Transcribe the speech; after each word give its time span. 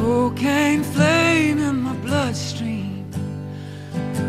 cocaine 0.00 0.82
flame 0.82 1.58
in 1.58 1.76
my 1.82 1.94
bloodstream. 2.06 3.04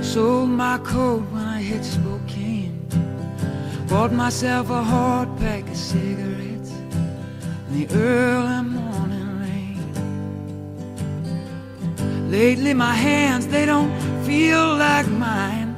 Sold 0.01 0.49
my 0.49 0.77
coat 0.79 1.23
when 1.31 1.45
I 1.57 1.61
hit 1.61 1.83
Spokane. 1.85 2.77
Bought 3.87 4.11
myself 4.11 4.69
a 4.69 4.83
hard 4.83 5.29
pack 5.37 5.63
of 5.69 5.77
cigarettes 5.77 6.71
in 7.67 7.71
the 7.77 7.85
early 7.95 8.61
morning 8.77 9.29
rain. 9.43 9.83
Lately, 12.29 12.73
my 12.73 12.93
hands, 12.93 13.47
they 13.47 13.65
don't 13.65 13.93
feel 14.25 14.75
like 14.75 15.07
mine. 15.07 15.69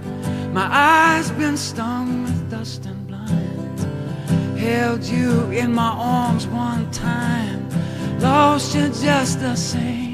My 0.53 0.67
eyes 0.71 1.30
been 1.31 1.57
stung 1.57 2.23
with 2.23 2.49
dust 2.49 2.85
and 2.85 3.02
blind. 3.07 3.77
Held 4.57 5.03
you 5.03 5.52
in 5.52 5.71
my 5.71 5.91
arms 6.19 6.47
one 6.47 6.89
time 6.91 7.62
lost 8.23 8.73
you 8.73 8.87
just 8.87 9.39
the 9.41 9.55
same. 9.55 10.12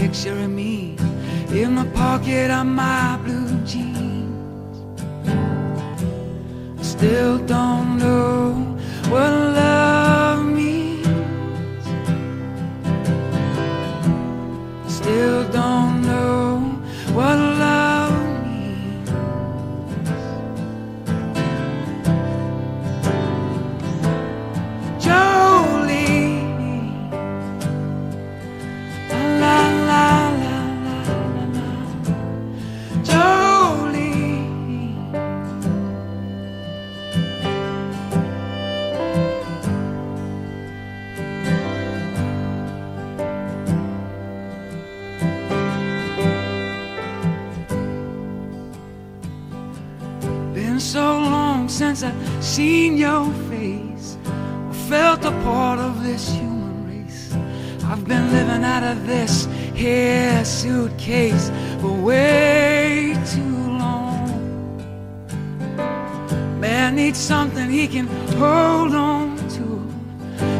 Picture 0.00 0.38
of 0.38 0.50
me 0.50 0.94
in 1.50 1.74
the 1.74 1.84
pocket 1.92 2.52
of 2.52 2.64
my 2.66 3.18
blue 3.24 3.50
jeans. 3.66 4.94
I 6.78 6.82
Still 6.82 7.38
don't 7.46 7.87
since 51.78 52.02
I've 52.02 52.44
seen 52.44 52.96
your 52.96 53.32
face 53.48 54.18
or 54.26 54.74
felt 54.88 55.24
a 55.24 55.30
part 55.46 55.78
of 55.78 56.02
this 56.02 56.28
human 56.28 56.74
race. 56.88 57.32
I've 57.84 58.04
been 58.04 58.32
living 58.32 58.64
out 58.64 58.82
of 58.82 59.06
this 59.06 59.46
here 59.74 60.44
suitcase 60.44 61.52
for 61.80 61.92
way 61.92 63.16
too 63.32 63.58
long. 63.84 64.26
Man 66.58 66.96
needs 66.96 67.20
something 67.20 67.70
he 67.70 67.86
can 67.86 68.08
hold 68.36 68.92
on 68.92 69.36
to. 69.50 69.66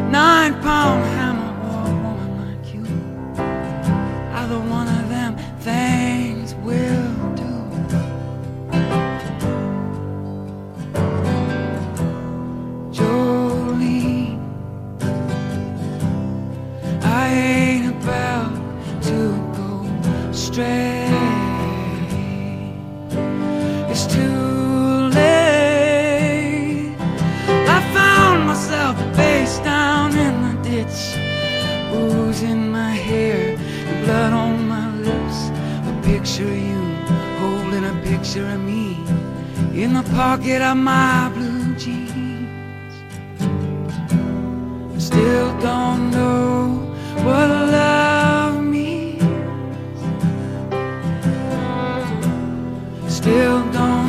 Nine 0.09 0.53
pound 0.61 1.03
hammer 1.15 1.38
It's 24.01 24.07
too 24.15 25.09
late. 25.09 26.95
I 27.67 27.79
found 27.93 28.47
myself 28.47 28.95
face 29.13 29.59
down 29.59 30.15
in 30.15 30.35
the 30.41 30.53
ditch, 30.63 31.17
booze 31.91 32.41
in 32.41 32.71
my 32.71 32.91
hair, 32.91 33.57
blood 34.05 34.31
on 34.31 34.69
my 34.69 34.89
lips. 34.99 35.49
A 35.91 36.01
picture 36.01 36.47
of 36.47 36.57
you 36.69 36.81
holding 37.41 37.83
a 37.83 38.01
picture 38.05 38.47
of 38.47 38.61
me 38.61 39.03
in 39.73 39.93
the 39.93 40.03
pocket 40.15 40.61
of 40.61 40.77
my 40.77 41.29
blue 41.35 41.75
jeans. 41.75 42.28
Still 53.19 53.69
don't 53.73 54.08